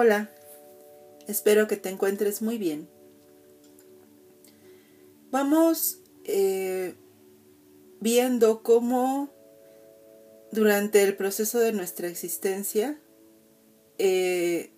[0.00, 0.30] Hola,
[1.26, 2.88] espero que te encuentres muy bien.
[5.32, 6.94] Vamos eh,
[7.98, 9.28] viendo cómo
[10.52, 12.96] durante el proceso de nuestra existencia
[13.98, 14.70] eh,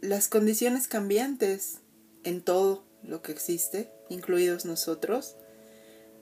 [0.00, 1.80] las condiciones cambiantes
[2.24, 5.36] en todo lo que existe, incluidos nosotros,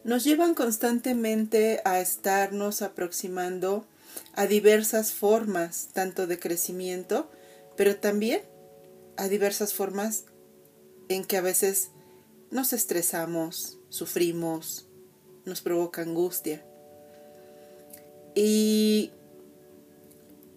[0.02, 3.86] nos llevan constantemente a estarnos aproximando
[4.32, 7.30] a diversas formas, tanto de crecimiento,
[7.76, 8.43] pero también
[9.16, 10.25] a diversas formas
[11.08, 11.90] en que a veces
[12.50, 14.89] nos estresamos, sufrimos,
[15.44, 16.64] nos provoca angustia.
[18.35, 19.12] Y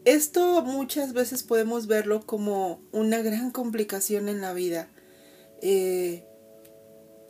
[0.05, 4.90] esto muchas veces podemos verlo como una gran complicación en la vida.
[5.62, 6.26] Eh,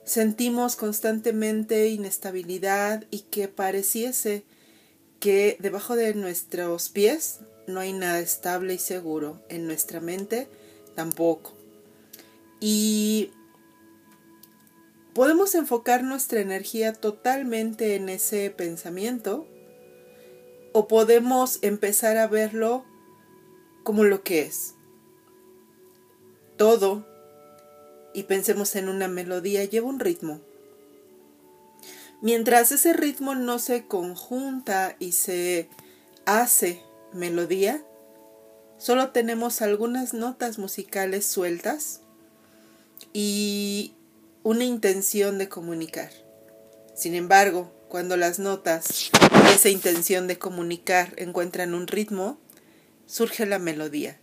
[0.05, 4.43] sentimos constantemente inestabilidad y que pareciese
[5.20, 10.47] que debajo de nuestros pies no hay nada estable y seguro, en nuestra mente
[10.95, 11.53] tampoco.
[12.59, 13.31] Y
[15.13, 19.48] podemos enfocar nuestra energía totalmente en ese pensamiento
[20.73, 22.84] o podemos empezar a verlo
[23.83, 24.76] como lo que es.
[26.57, 27.07] Todo,
[28.13, 30.41] y pensemos en una melodía, lleva un ritmo.
[32.21, 35.70] Mientras ese ritmo no se conjunta y se
[36.26, 36.83] hace
[37.13, 37.84] melodía,
[38.77, 42.01] solo tenemos algunas notas musicales sueltas
[43.13, 43.93] y
[44.43, 46.12] una intención de comunicar.
[46.96, 52.40] Sin embargo, cuando las notas y esa intención de comunicar encuentran un ritmo,
[53.05, 54.20] surge la melodía.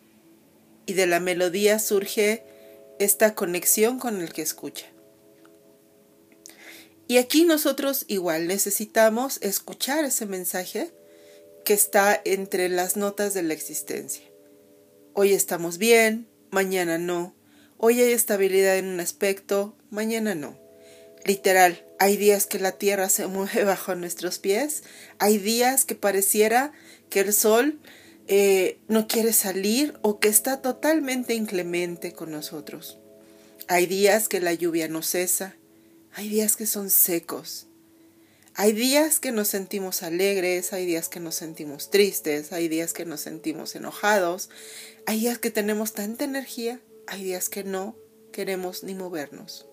[0.86, 2.44] Y de la melodía surge
[2.98, 4.86] esta conexión con el que escucha.
[7.08, 10.92] Y aquí nosotros igual necesitamos escuchar ese mensaje
[11.66, 14.24] que está entre las notas de la existencia.
[15.14, 17.34] Hoy estamos bien, mañana no.
[17.76, 20.56] Hoy hay estabilidad en un aspecto, mañana no.
[21.24, 24.84] Literal, hay días que la tierra se mueve bajo nuestros pies,
[25.18, 26.72] hay días que pareciera
[27.10, 27.80] que el sol
[28.28, 33.00] eh, no quiere salir o que está totalmente inclemente con nosotros.
[33.66, 35.56] Hay días que la lluvia no cesa,
[36.12, 37.66] hay días que son secos.
[38.58, 43.04] Hay días que nos sentimos alegres, hay días que nos sentimos tristes, hay días que
[43.04, 44.48] nos sentimos enojados,
[45.04, 47.98] hay días que tenemos tanta energía, hay días que no
[48.32, 49.66] queremos ni movernos.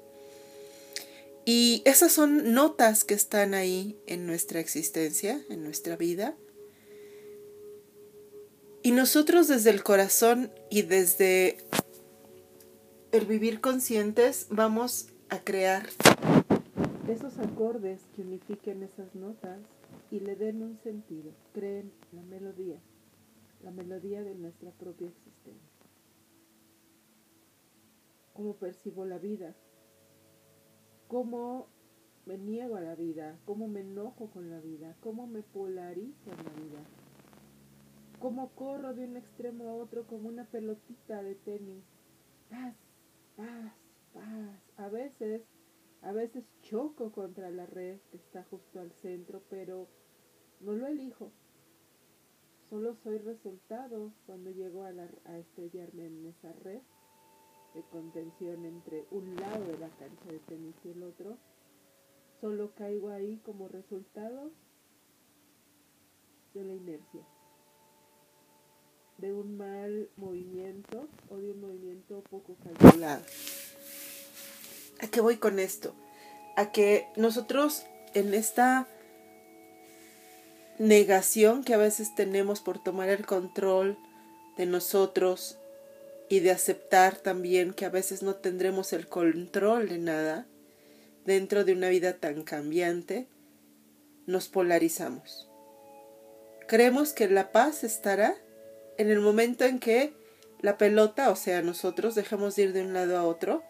[1.46, 6.36] Y esas son notas que están ahí en nuestra existencia, en nuestra vida.
[8.82, 11.58] Y nosotros desde el corazón y desde
[13.14, 15.88] el vivir conscientes vamos a crear
[17.14, 19.62] esos acordes que unifiquen esas notas
[20.10, 22.82] y le den un sentido, creen la melodía,
[23.62, 25.88] la melodía de nuestra propia existencia.
[28.34, 29.56] ¿Cómo percibo la vida?
[31.08, 31.68] ¿Cómo
[32.26, 33.38] me niego a la vida?
[33.46, 34.96] ¿Cómo me enojo con la vida?
[35.00, 36.84] ¿Cómo me polarizo en la vida?
[38.20, 41.84] ¿Cómo corro de un extremo a otro como una pelotita de tenis?
[42.50, 42.76] Paz,
[43.36, 43.74] paz,
[44.14, 44.60] paz.
[44.78, 45.44] A veces
[46.04, 49.88] a veces choco contra la red que está justo al centro, pero
[50.60, 51.32] no lo elijo.
[52.70, 56.82] Solo soy resultado cuando llego a, estrellarme en esa red
[57.74, 61.38] de contención entre un lado de la cancha de tenis y el otro.
[62.42, 64.52] Solo caigo ahí como resultado
[66.54, 67.26] de la inercia,
[69.18, 73.24] de un mal movimiento o de un movimiento poco calculado.
[75.04, 75.94] ¿A qué voy con esto?
[76.56, 77.84] A que nosotros
[78.14, 78.88] en esta
[80.80, 83.98] negación que a veces tenemos por tomar el control
[84.56, 85.58] de nosotros
[86.30, 90.48] y de aceptar también que a veces no tendremos el control de nada
[91.26, 93.28] dentro de una vida tan cambiante,
[94.26, 95.50] nos polarizamos.
[96.66, 98.38] Creemos que la paz estará
[98.98, 100.14] en el momento en que
[100.62, 103.64] la pelota, o sea, nosotros dejamos de ir de un lado a otro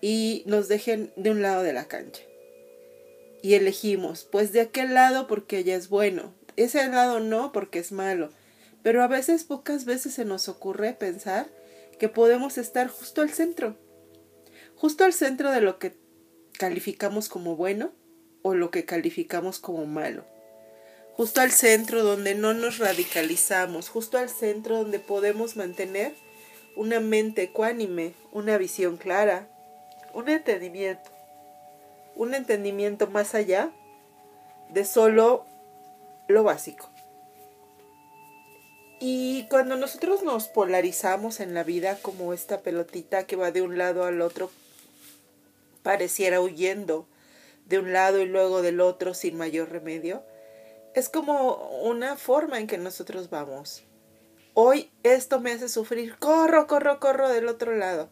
[0.00, 2.22] y nos dejen de un lado de la cancha.
[3.42, 7.92] Y elegimos, pues de aquel lado porque ella es bueno, ese lado no porque es
[7.92, 8.30] malo.
[8.82, 11.48] Pero a veces, pocas veces se nos ocurre pensar
[11.98, 13.76] que podemos estar justo al centro,
[14.76, 15.96] justo al centro de lo que
[16.58, 17.92] calificamos como bueno
[18.42, 20.24] o lo que calificamos como malo.
[21.14, 26.14] Justo al centro donde no nos radicalizamos, justo al centro donde podemos mantener
[26.76, 29.50] una mente ecuánime, una visión clara,
[30.18, 31.10] un entendimiento,
[32.16, 33.70] un entendimiento más allá
[34.68, 35.46] de solo
[36.26, 36.90] lo básico.
[38.98, 43.78] Y cuando nosotros nos polarizamos en la vida como esta pelotita que va de un
[43.78, 44.50] lado al otro,
[45.84, 47.06] pareciera huyendo
[47.66, 50.24] de un lado y luego del otro sin mayor remedio,
[50.96, 53.84] es como una forma en que nosotros vamos.
[54.54, 58.08] Hoy esto me hace sufrir, corro, corro, corro del otro lado.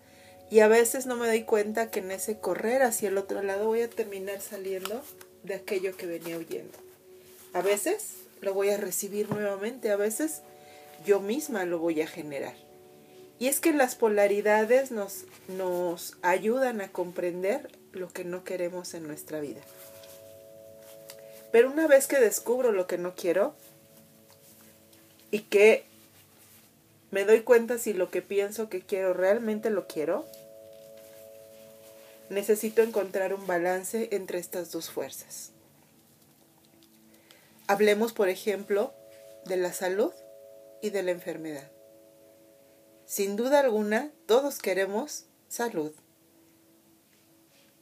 [0.50, 3.66] Y a veces no me doy cuenta que en ese correr hacia el otro lado
[3.66, 5.02] voy a terminar saliendo
[5.42, 6.78] de aquello que venía huyendo.
[7.52, 10.42] A veces lo voy a recibir nuevamente, a veces
[11.04, 12.54] yo misma lo voy a generar.
[13.38, 19.06] Y es que las polaridades nos, nos ayudan a comprender lo que no queremos en
[19.06, 19.60] nuestra vida.
[21.52, 23.54] Pero una vez que descubro lo que no quiero
[25.30, 25.84] y que
[27.10, 30.26] me doy cuenta si lo que pienso que quiero realmente lo quiero,
[32.30, 35.52] necesito encontrar un balance entre estas dos fuerzas.
[37.68, 38.92] Hablemos, por ejemplo,
[39.44, 40.12] de la salud
[40.82, 41.70] y de la enfermedad.
[43.06, 45.92] Sin duda alguna, todos queremos salud.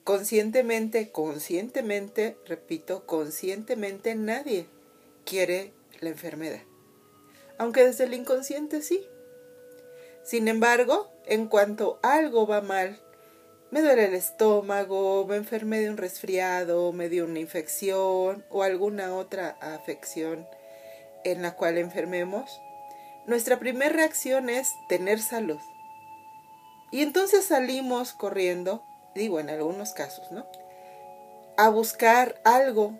[0.04, 4.66] Conscientemente, conscientemente, repito, conscientemente nadie
[5.24, 6.60] quiere la enfermedad.
[7.56, 9.06] Aunque desde el inconsciente sí.
[10.24, 12.98] Sin embargo, en cuanto algo va mal,
[13.70, 19.14] me duele el estómago, me enfermé de un resfriado, me dio una infección o alguna
[19.14, 20.46] otra afección
[21.24, 22.58] en la cual enfermemos,
[23.26, 25.60] nuestra primera reacción es tener salud.
[26.90, 28.82] Y entonces salimos corriendo,
[29.14, 30.46] digo en algunos casos, ¿no?
[31.58, 32.98] A buscar algo,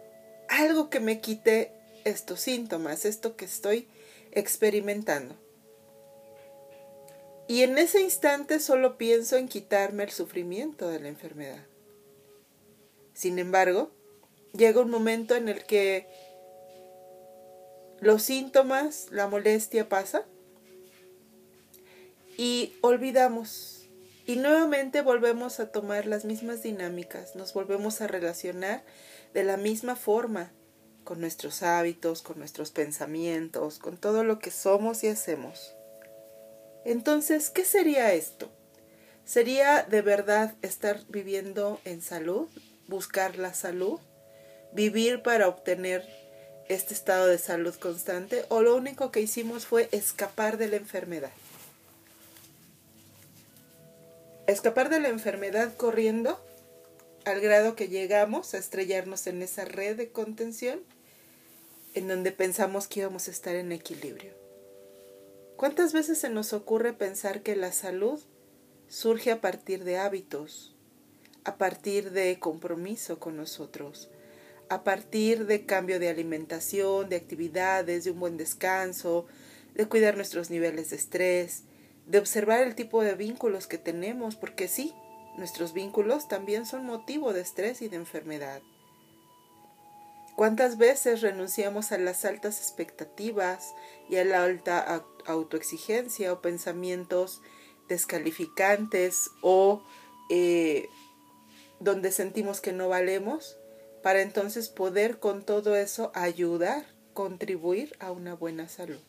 [0.49, 1.73] algo que me quite
[2.05, 3.89] estos síntomas, esto que estoy
[4.33, 5.44] experimentando.
[7.47, 11.65] Y en ese instante solo pienso en quitarme el sufrimiento de la enfermedad.
[13.13, 13.91] Sin embargo,
[14.53, 16.09] llega un momento en el que
[18.01, 20.25] los síntomas, la molestia pasa
[22.37, 23.89] y olvidamos.
[24.27, 28.83] Y nuevamente volvemos a tomar las mismas dinámicas, nos volvemos a relacionar
[29.35, 30.51] de la misma forma
[31.05, 35.75] con nuestros hábitos, con nuestros pensamientos, con todo lo que somos y hacemos.
[36.85, 38.51] Entonces, ¿qué sería esto?
[39.25, 42.47] ¿Sería de verdad estar viviendo en salud,
[42.89, 43.99] buscar la salud,
[44.73, 46.07] vivir para obtener
[46.69, 51.33] este estado de salud constante o lo único que hicimos fue escapar de la enfermedad?
[54.47, 56.39] Escapar de la enfermedad corriendo
[57.25, 60.83] al grado que llegamos a estrellarnos en esa red de contención
[61.95, 64.44] en donde pensamos que íbamos a estar en equilibrio.
[65.57, 68.21] ¿Cuántas veces se nos ocurre pensar que la salud
[68.89, 70.75] surge a partir de hábitos,
[71.45, 74.11] a partir de compromiso con nosotros,
[74.69, 79.27] a partir de cambio de alimentación, de actividades, de un buen descanso,
[79.75, 81.63] de cuidar nuestros niveles de estrés,
[82.07, 84.93] de observar el tipo de vínculos que tenemos, porque sí,
[85.37, 88.61] nuestros vínculos también son motivo de estrés y de enfermedad.
[90.37, 93.73] ¿Cuántas veces renunciamos a las altas expectativas
[94.09, 97.41] y a la alta autoexigencia o pensamientos
[97.89, 99.83] descalificantes o
[100.31, 100.89] eh,
[101.79, 103.57] donde sentimos que no valemos
[104.03, 109.01] para entonces poder con todo eso ayudar, contribuir a una buena salud?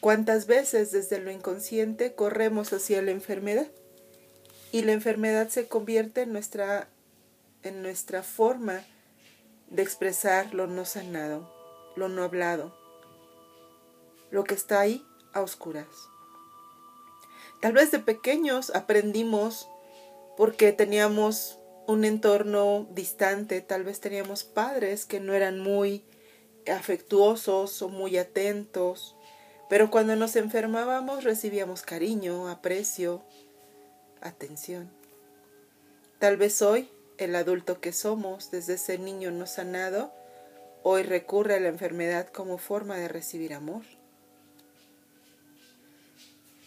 [0.00, 3.66] ¿Cuántas veces desde lo inconsciente corremos hacia la enfermedad?
[4.70, 6.88] Y la enfermedad se convierte en nuestra,
[7.64, 8.84] en nuestra forma
[9.70, 11.52] de expresar lo no sanado,
[11.96, 12.74] lo no hablado,
[14.30, 16.08] lo que está ahí a oscuras.
[17.60, 19.68] Tal vez de pequeños aprendimos
[20.36, 26.04] porque teníamos un entorno distante, tal vez teníamos padres que no eran muy
[26.70, 29.16] afectuosos o muy atentos,
[29.68, 33.22] pero cuando nos enfermábamos recibíamos cariño, aprecio,
[34.20, 34.90] atención.
[36.18, 40.12] Tal vez hoy el adulto que somos desde ese niño no sanado,
[40.82, 43.82] hoy recurre a la enfermedad como forma de recibir amor.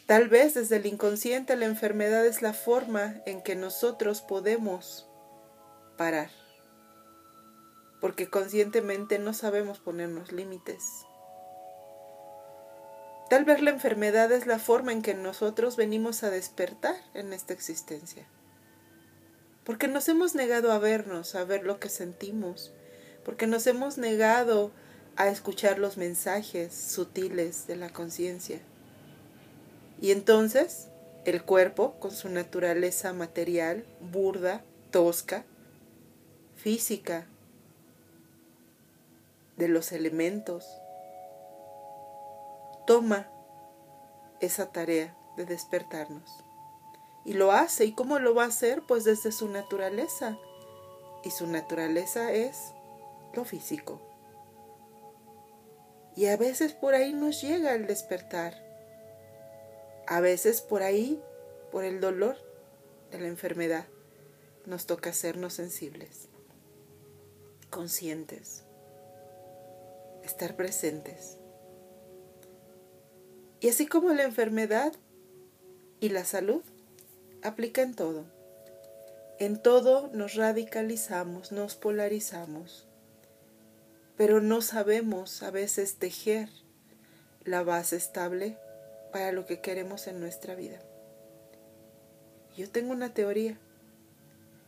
[0.05, 5.07] Tal vez desde el inconsciente la enfermedad es la forma en que nosotros podemos
[5.97, 6.29] parar,
[8.01, 10.83] porque conscientemente no sabemos ponernos límites.
[13.29, 17.53] Tal vez la enfermedad es la forma en que nosotros venimos a despertar en esta
[17.53, 18.27] existencia
[19.63, 22.73] porque nos hemos negado a vernos, a ver lo que sentimos,
[23.23, 24.71] porque nos hemos negado
[25.15, 28.59] a escuchar los mensajes sutiles de la conciencia.
[30.01, 30.87] Y entonces
[31.25, 35.45] el cuerpo, con su naturaleza material, burda, tosca,
[36.55, 37.27] física,
[39.57, 40.65] de los elementos,
[42.87, 43.29] toma
[44.39, 46.43] esa tarea de despertarnos.
[47.25, 47.85] Y lo hace.
[47.85, 48.81] ¿Y cómo lo va a hacer?
[48.81, 50.37] Pues desde su naturaleza.
[51.23, 52.73] Y su naturaleza es
[53.33, 54.01] lo físico.
[56.15, 58.55] Y a veces por ahí nos llega el despertar.
[60.07, 61.21] A veces por ahí,
[61.71, 62.37] por el dolor
[63.11, 63.85] de la enfermedad,
[64.65, 66.27] nos toca hacernos sensibles,
[67.69, 68.63] conscientes,
[70.23, 71.37] estar presentes.
[73.59, 74.93] Y así como la enfermedad
[75.99, 76.63] y la salud,
[77.43, 78.25] aplica en todo.
[79.39, 82.87] En todo nos radicalizamos, nos polarizamos,
[84.15, 86.49] pero no sabemos a veces tejer
[87.43, 88.57] la base estable
[89.11, 90.79] para lo que queremos en nuestra vida.
[92.55, 93.57] Yo tengo una teoría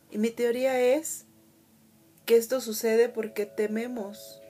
[0.10, 1.26] y mi teoría es
[2.26, 4.42] que esto sucede porque tememos,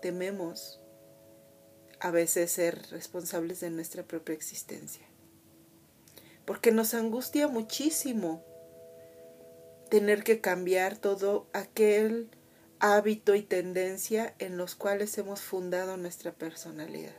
[0.00, 0.80] tememos
[2.00, 5.11] a veces ser responsables de nuestra propia existencia.
[6.44, 8.44] Porque nos angustia muchísimo
[9.90, 12.30] tener que cambiar todo aquel
[12.80, 17.14] hábito y tendencia en los cuales hemos fundado nuestra personalidad.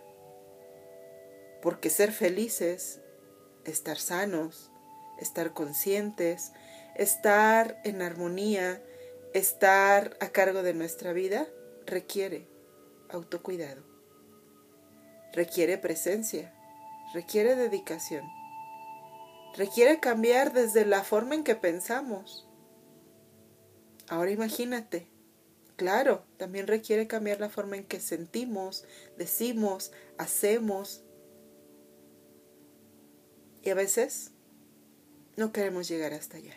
[1.62, 3.00] Porque ser felices,
[3.64, 4.72] estar sanos,
[5.20, 6.52] estar conscientes,
[6.96, 8.82] estar en armonía,
[9.34, 11.48] estar a cargo de nuestra vida,
[11.86, 12.48] requiere
[13.10, 13.94] autocuidado
[15.34, 16.54] requiere presencia,
[17.14, 18.24] requiere dedicación,
[19.56, 22.48] requiere cambiar desde la forma en que pensamos.
[24.08, 25.08] Ahora imagínate,
[25.76, 28.86] claro, también requiere cambiar la forma en que sentimos,
[29.18, 31.04] decimos, hacemos.
[33.62, 34.32] Y a veces
[35.38, 36.56] no queremos llegar hasta allá.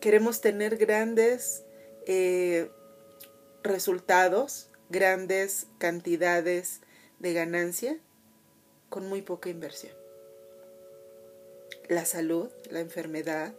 [0.00, 1.64] Queremos tener grandes
[2.06, 2.70] eh,
[3.62, 6.80] resultados, grandes cantidades
[7.18, 7.98] de ganancia
[8.88, 10.05] con muy poca inversión.
[11.88, 13.54] La salud, la enfermedad,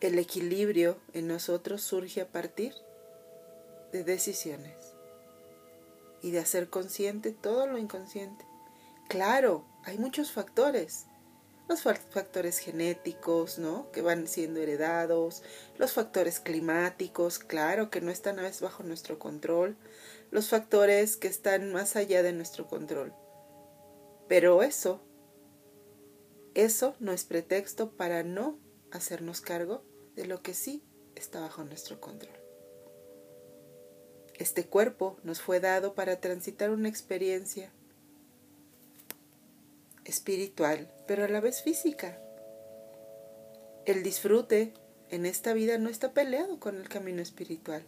[0.00, 2.74] el equilibrio en nosotros surge a partir
[3.92, 4.94] de decisiones
[6.22, 8.44] y de hacer consciente todo lo inconsciente.
[9.08, 11.06] Claro, hay muchos factores
[11.68, 13.90] los factores genéticos, ¿no?
[13.92, 15.42] Que van siendo heredados,
[15.78, 19.76] los factores climáticos, claro, que no están a veces bajo nuestro control,
[20.30, 23.14] los factores que están más allá de nuestro control.
[24.28, 25.00] Pero eso,
[26.54, 28.58] eso no es pretexto para no
[28.90, 29.82] hacernos cargo
[30.16, 30.82] de lo que sí
[31.14, 32.34] está bajo nuestro control.
[34.34, 37.70] Este cuerpo nos fue dado para transitar una experiencia
[40.04, 42.18] espiritual, pero a la vez física.
[43.86, 44.74] El disfrute
[45.10, 47.84] en esta vida no está peleado con el camino espiritual.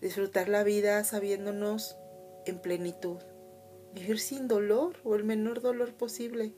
[0.00, 1.96] Disfrutar la vida sabiéndonos
[2.46, 3.18] en plenitud.
[3.94, 6.52] Vivir sin dolor o el menor dolor posible.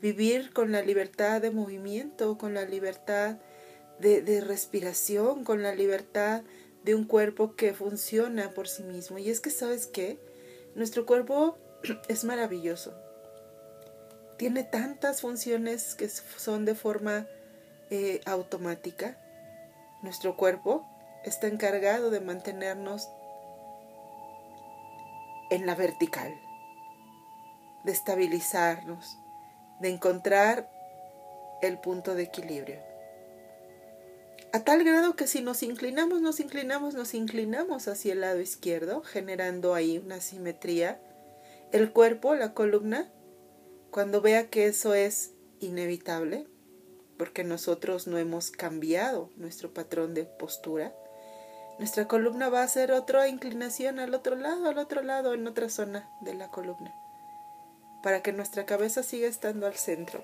[0.00, 3.38] Vivir con la libertad de movimiento, con la libertad
[3.98, 6.42] de, respiración, con la libertad
[6.84, 9.18] de un cuerpo que funciona por sí mismo.
[9.18, 10.18] Y es que, ¿sabes qué?
[10.74, 11.58] Nuestro cuerpo
[12.08, 12.94] es maravilloso.
[14.36, 17.26] Tiene tantas funciones que son de forma
[17.90, 19.18] eh, automática.
[20.02, 20.86] Nuestro cuerpo
[21.24, 23.08] está encargado de mantenernos
[25.50, 26.34] en la vertical,
[27.84, 29.18] de estabilizarnos,
[29.80, 30.70] de encontrar
[31.62, 32.78] el punto de equilibrio.
[34.52, 39.02] A tal grado que si nos inclinamos, nos inclinamos, nos inclinamos hacia el lado izquierdo,
[39.02, 41.00] generando ahí una simetría
[41.72, 43.10] el cuerpo, la columna,
[43.90, 46.46] cuando vea que eso es inevitable,
[47.18, 50.94] porque nosotros no hemos cambiado nuestro patrón de postura,
[51.78, 55.68] nuestra columna va a hacer otra inclinación al otro lado, al otro lado, en otra
[55.68, 56.94] zona de la columna,
[58.06, 60.22] para que nuestra cabeza siga estando al centro.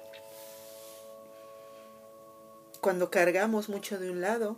[2.81, 4.57] Cuando cargamos mucho de un lado,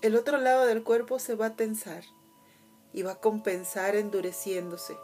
[0.00, 2.04] el otro lado del cuerpo se va a tensar
[2.94, 4.96] y va a compensar endureciéndose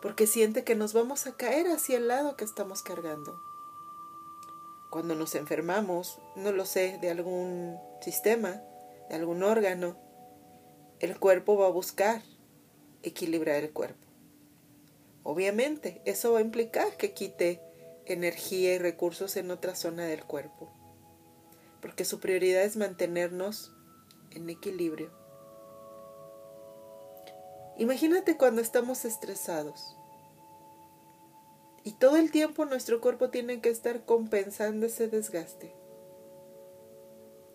[0.00, 3.36] porque siente que nos vamos a caer hacia el lado que estamos cargando.
[4.88, 8.62] Cuando nos enfermamos, no lo sé, de algún sistema,
[9.08, 9.96] de algún órgano,
[11.00, 12.22] el cuerpo va a buscar
[13.02, 14.13] equilibrar el cuerpo.
[15.24, 17.62] Obviamente, eso va a implicar que quite
[18.04, 20.70] energía y recursos en otra zona del cuerpo,
[21.80, 23.72] porque su prioridad es mantenernos
[24.30, 25.10] en equilibrio.
[27.78, 29.96] Imagínate cuando estamos estresados.
[31.82, 35.74] Y todo el tiempo nuestro cuerpo tiene que estar compensando ese desgaste.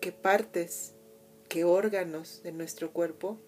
[0.00, 0.94] ¿Qué partes
[1.48, 3.38] qué órganos de nuestro cuerpo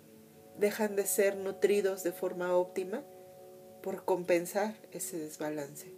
[0.59, 3.05] dejan de ser nutridos de forma óptima
[3.83, 5.93] por compensar ese desbalance.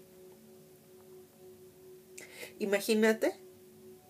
[2.59, 3.35] Imagínate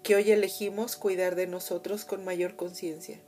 [0.02, 3.21] que hoy elegimos cuidar de nosotros con mayor conciencia,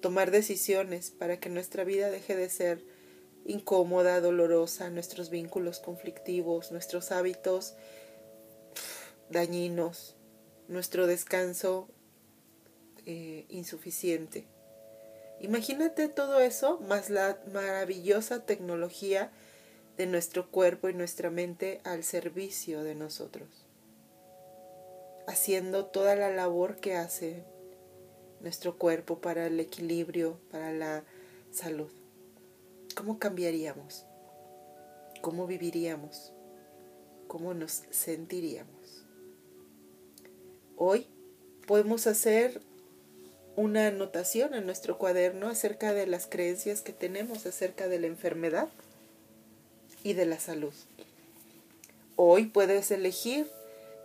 [0.00, 2.84] tomar decisiones para que nuestra vida deje de ser
[3.44, 7.74] incómoda, dolorosa, nuestros vínculos conflictivos, nuestros hábitos
[9.30, 10.16] dañinos,
[10.68, 11.88] nuestro descanso
[13.04, 14.48] eh, insuficiente.
[15.40, 19.30] Imagínate todo eso más la maravillosa tecnología
[19.96, 23.66] de nuestro cuerpo y nuestra mente al servicio de nosotros
[25.26, 27.44] haciendo toda la labor que hace
[28.40, 31.04] nuestro cuerpo para el equilibrio, para la
[31.50, 31.90] salud.
[32.94, 34.06] ¿Cómo cambiaríamos?
[35.20, 36.32] ¿Cómo viviríamos?
[37.26, 39.04] ¿Cómo nos sentiríamos?
[40.76, 41.08] Hoy
[41.66, 42.62] podemos hacer
[43.56, 48.68] una anotación en nuestro cuaderno acerca de las creencias que tenemos acerca de la enfermedad
[50.04, 50.74] y de la salud.
[52.16, 53.46] Hoy puedes elegir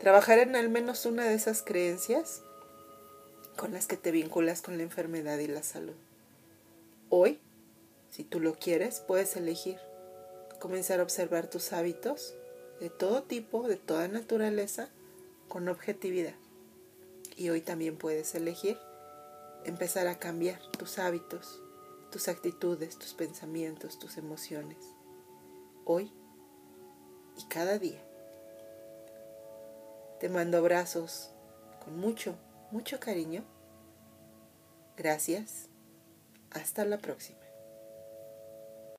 [0.01, 2.41] Trabajar en al menos una de esas creencias
[3.55, 5.93] con las que te vinculas con la enfermedad y la salud.
[7.09, 7.39] Hoy,
[8.09, 9.77] si tú lo quieres, puedes elegir
[10.59, 12.33] comenzar a observar tus hábitos
[12.79, 14.89] de todo tipo, de toda naturaleza,
[15.47, 16.33] con objetividad.
[17.37, 18.79] Y hoy también puedes elegir
[19.65, 21.61] empezar a cambiar tus hábitos,
[22.11, 24.77] tus actitudes, tus pensamientos, tus emociones.
[25.85, 26.11] Hoy
[27.37, 28.01] y cada día.
[30.19, 31.31] Te mando abrazos
[31.83, 32.35] con mucho,
[32.71, 33.43] mucho cariño.
[34.97, 35.67] Gracias.
[36.51, 37.40] Hasta la próxima.